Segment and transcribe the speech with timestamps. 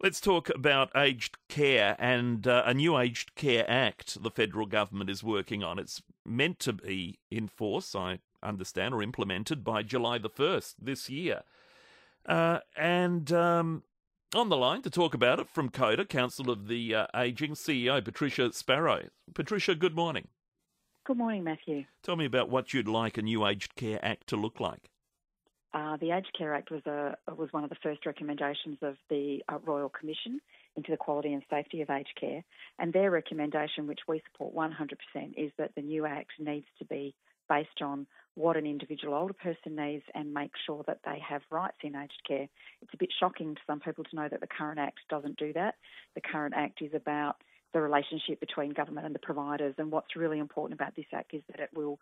[0.00, 5.10] Let's talk about aged care and uh, a new Aged Care Act the federal government
[5.10, 5.80] is working on.
[5.80, 11.10] It's meant to be in force, I understand, or implemented by July the 1st this
[11.10, 11.42] year.
[12.24, 13.82] Uh, and um,
[14.36, 18.04] on the line to talk about it from COTA, Council of the uh, Aging CEO
[18.04, 19.08] Patricia Sparrow.
[19.34, 20.28] Patricia, good morning.
[21.06, 21.86] Good morning, Matthew.
[22.04, 24.90] Tell me about what you'd like a new Aged Care Act to look like.
[25.74, 29.42] Uh, the Aged Care Act was a was one of the first recommendations of the
[29.48, 30.40] uh, Royal Commission
[30.76, 32.42] into the quality and safety of aged care,
[32.78, 37.14] and their recommendation, which we support 100%, is that the new Act needs to be
[37.48, 41.78] based on what an individual older person needs and make sure that they have rights
[41.82, 42.48] in aged care.
[42.80, 45.52] It's a bit shocking to some people to know that the current Act doesn't do
[45.54, 45.74] that.
[46.14, 47.36] The current Act is about
[47.72, 49.74] the relationship between government and the providers.
[49.78, 51.98] And what's really important about this Act is that it will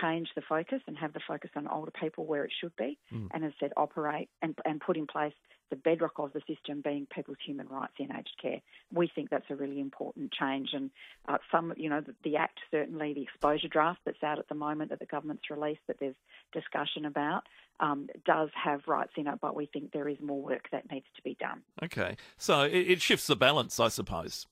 [0.00, 3.28] change the focus and have the focus on older people where it should be, mm.
[3.32, 5.32] and as said, operate and, and put in place
[5.70, 8.60] the bedrock of the system being people's human rights in aged care.
[8.92, 10.90] We think that's a really important change, and
[11.28, 14.54] uh, some, you know, the, the, Act certainly the exposure draft that's out at the
[14.54, 16.14] moment that the government's released that there's
[16.52, 17.42] discussion about
[17.80, 21.06] um, does have rights in it, but we think there is more work that needs
[21.16, 21.62] to be done.
[21.82, 24.46] Okay, so it, it shifts the balance, I suppose.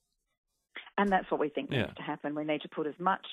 [0.98, 1.82] And that's what we think yeah.
[1.82, 2.34] needs to happen.
[2.34, 3.26] We need to put as much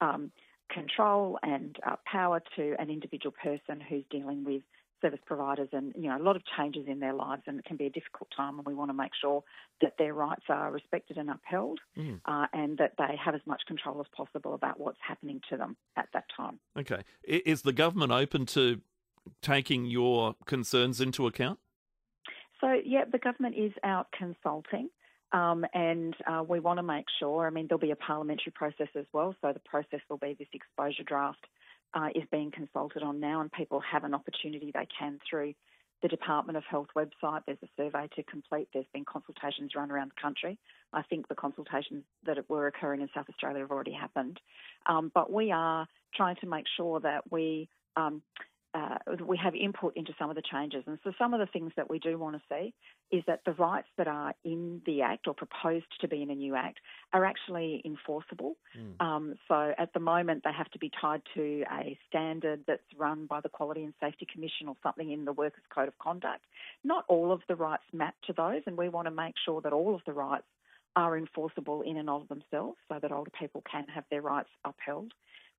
[0.00, 0.30] um,
[0.70, 4.62] control and uh, power to an individual person who's dealing with
[5.00, 7.76] service providers and you know a lot of changes in their lives and it can
[7.76, 9.44] be a difficult time and we want to make sure
[9.80, 12.20] that their rights are respected and upheld mm.
[12.24, 15.76] uh, and that they have as much control as possible about what's happening to them
[15.96, 16.58] at that time.
[16.76, 17.02] Okay.
[17.22, 18.80] Is the government open to
[19.40, 21.58] taking your concerns into account?
[22.60, 24.90] So, yeah, the government is out consulting.
[25.32, 28.88] Um, and uh, we want to make sure, I mean, there'll be a parliamentary process
[28.96, 29.34] as well.
[29.42, 31.44] So the process will be this exposure draft
[31.94, 35.54] uh, is being consulted on now, and people have an opportunity they can through
[36.00, 37.42] the Department of Health website.
[37.46, 38.68] There's a survey to complete.
[38.72, 40.58] There's been consultations run around the country.
[40.92, 44.38] I think the consultations that were occurring in South Australia have already happened.
[44.86, 48.22] Um, but we are trying to make sure that we um,
[48.78, 50.84] uh, we have input into some of the changes.
[50.86, 52.74] And so some of the things that we do want to see
[53.10, 56.34] is that the rights that are in the Act or proposed to be in a
[56.34, 56.78] new Act
[57.12, 58.56] are actually enforceable.
[58.78, 59.04] Mm.
[59.04, 63.26] Um, so at the moment, they have to be tied to a standard that's run
[63.26, 66.44] by the Quality and Safety Commission or something in the Workers' Code of Conduct.
[66.84, 69.72] Not all of the rights map to those, and we want to make sure that
[69.72, 70.44] all of the rights
[70.98, 75.12] are enforceable in and of themselves so that older people can have their rights upheld.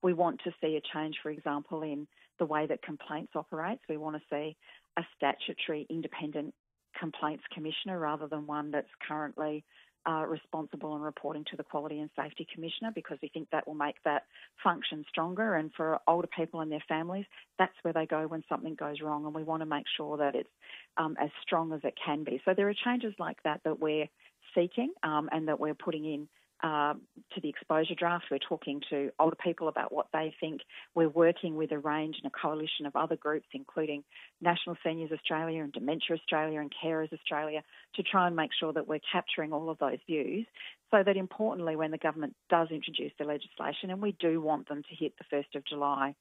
[0.04, 2.08] We want to see a change, for example, in
[2.40, 3.82] the way that complaints operates.
[3.88, 4.58] We want to see
[4.98, 6.54] a statutory independent
[7.00, 9.64] complaints commissioner rather than one that's currently
[10.06, 13.76] uh, responsible and reporting to the Quality and Safety Commissioner because we think that will
[13.76, 14.24] make that
[14.64, 15.56] function stronger.
[15.56, 17.26] And for older people and their families,
[17.58, 19.26] that's where they go when something goes wrong.
[19.26, 20.50] And we want to make sure that it's
[20.98, 22.42] um, as strong as it can be.
[22.46, 24.08] So there are changes like that that we're
[24.56, 26.28] seeking um, and that we're putting in
[26.62, 26.94] uh,
[27.34, 28.26] to the exposure draft.
[28.30, 30.62] We're talking to older people about what they think.
[30.96, 34.04] We're working with a range and a coalition of other groups, including
[34.42, 37.64] National Seniors Australia and Dementia Australia and Carers Australia,
[37.96, 40.46] to try and make sure that we're capturing all of those views
[40.92, 44.82] so that importantly, when the government does introduce the legislation, and we do want them
[44.84, 46.16] to hit the 1st of July,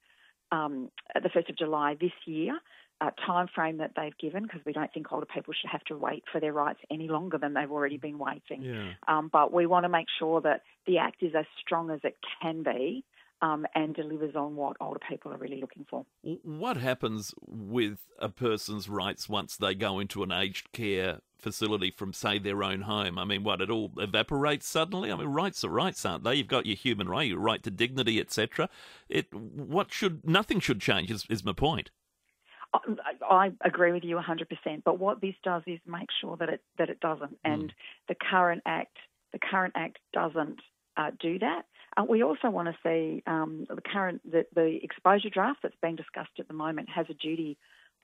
[0.51, 2.59] um, the 1st of July this year,
[3.01, 5.97] uh, time frame that they've given because we don't think older people should have to
[5.97, 8.61] wait for their rights any longer than they've already been waiting.
[8.61, 8.91] Yeah.
[9.07, 12.17] Um, but we want to make sure that the Act is as strong as it
[12.41, 13.03] can be
[13.41, 16.05] um, and delivers on what older people are really looking for.
[16.43, 22.11] What happens with a person's rights once they go into an aged care facility from,
[22.13, 23.17] say, their own home?
[23.17, 25.11] I mean, what, it all evaporates suddenly?
[25.11, 26.35] I mean, rights are rights, aren't they?
[26.35, 28.69] You've got your human right, your right to dignity, etc.
[29.07, 31.91] It, what should, nothing should change, is, is my point.
[33.27, 34.83] I agree with you 100%.
[34.83, 37.51] But what this does is make sure that it that it doesn't, hmm.
[37.51, 37.73] and mm.
[38.07, 38.95] the current act
[39.31, 40.59] the current act doesn't
[40.97, 41.63] uh, do that.
[41.99, 45.95] Uh, we also want to see um, the current the, the, exposure draft that's being
[45.95, 47.57] discussed at the moment has a duty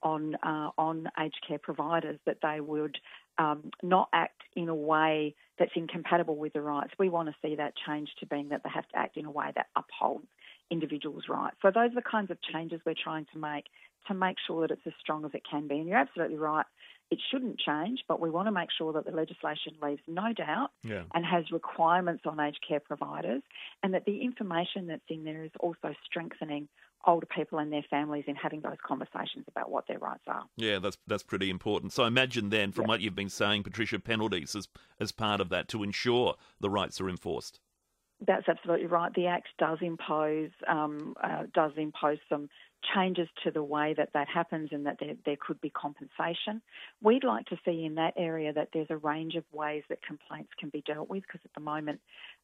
[0.03, 2.97] on uh, on aged care providers that they would
[3.37, 6.91] um, not act in a way that's incompatible with the rights.
[6.99, 9.31] We want to see that change to being that they have to act in a
[9.31, 10.27] way that upholds
[10.71, 11.57] individuals' rights.
[11.61, 13.65] So those are the kinds of changes we're trying to make
[14.07, 15.77] to make sure that it's as strong as it can be.
[15.77, 16.65] And you're absolutely right.
[17.11, 20.71] It shouldn't change, but we want to make sure that the legislation leaves no doubt
[20.83, 21.03] yeah.
[21.13, 23.43] and has requirements on aged care providers,
[23.83, 26.67] and that the information that's in there is also strengthening
[27.07, 30.45] older people and their families in having those conversations about what their rights are.
[30.57, 31.93] Yeah, that's that's pretty important.
[31.93, 32.89] So I imagine then, from yep.
[32.89, 34.67] what you've been saying, Patricia, penalties as
[34.99, 37.59] as part of that to ensure the rights are enforced.
[38.25, 39.13] That's absolutely right.
[39.13, 42.49] The Act does impose um, uh, does impose some
[42.93, 46.61] changes to the way that that happens and that there, there could be compensation.
[47.01, 50.51] We'd like to see in that area that there's a range of ways that complaints
[50.59, 51.99] can be dealt with because at the moment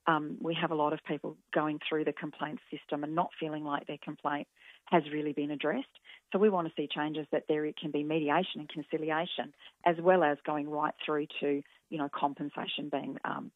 [0.07, 3.63] um, we have a lot of people going through the complaints system and not feeling
[3.63, 4.47] like their complaint
[4.85, 5.87] has really been addressed.
[6.33, 9.53] So we want to see changes that there it can be mediation and conciliation
[9.85, 13.51] as well as going right through to you know compensation being um,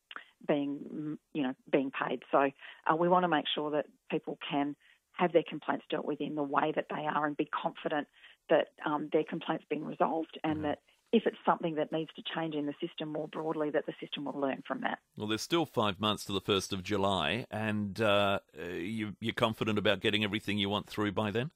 [0.48, 2.24] being you know being paid.
[2.32, 2.50] So
[2.92, 4.76] uh, we want to make sure that people can
[5.14, 8.08] have their complaints dealt with in the way that they are and be confident
[8.50, 10.64] that um, their complaints being resolved and mm-hmm.
[10.64, 10.80] that
[11.12, 14.26] if it's something that needs to change in the system more broadly, that the system
[14.26, 15.00] will learn from that.
[15.16, 18.40] Well, there's still five months to the 1st of July, and uh,
[18.74, 21.52] you, you're confident about getting everything you want through by then?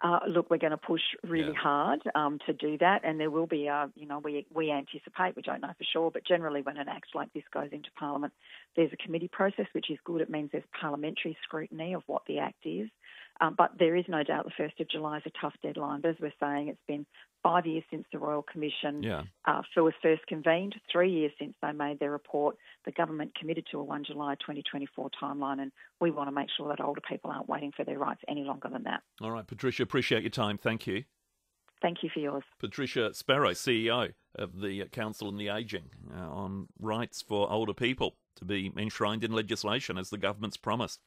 [0.00, 1.60] Uh, look, we're going to push really yeah.
[1.60, 5.34] hard um, to do that, and there will be, a, you know, we we anticipate,
[5.34, 8.32] we don't know for sure, but generally when an act like this goes into Parliament,
[8.76, 10.20] there's a committee process, which is good.
[10.20, 12.88] It means there's parliamentary scrutiny of what the act is,
[13.40, 16.00] um, but there is no doubt the first of July is a tough deadline.
[16.00, 17.04] But as we're saying, it's been
[17.42, 19.22] five years since the Royal Commission yeah.
[19.46, 22.56] uh, was first convened, three years since they made their report.
[22.84, 26.68] The government committed to a 1 July 2024 timeline, and we want to make sure
[26.68, 29.02] that older people aren't waiting for their rights any longer than that.
[29.20, 30.58] All right, Patricia, appreciate your time.
[30.58, 31.04] Thank you.
[31.80, 32.42] Thank you for yours.
[32.58, 38.16] Patricia Sparrow, CEO of the Council on the Ageing, uh, on rights for older people
[38.36, 41.00] to be enshrined in legislation as the government's promised.